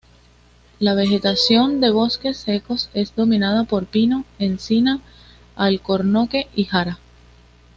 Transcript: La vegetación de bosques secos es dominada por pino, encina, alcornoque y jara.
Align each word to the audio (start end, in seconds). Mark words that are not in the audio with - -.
La 0.79 0.95
vegetación 0.95 1.79
de 1.79 1.91
bosques 1.91 2.35
secos 2.35 2.89
es 2.95 3.13
dominada 3.15 3.65
por 3.65 3.85
pino, 3.85 4.25
encina, 4.39 4.99
alcornoque 5.55 6.47
y 6.55 6.63
jara. 6.65 6.97